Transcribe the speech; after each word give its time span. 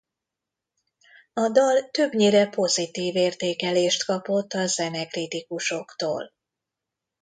A 1.33 1.49
dal 1.49 1.89
többnyire 1.91 2.49
pozitív 2.49 3.15
értékelést 3.15 4.05
kapott 4.05 4.53
a 4.53 4.65
zenekritikusoktól. 4.67 6.33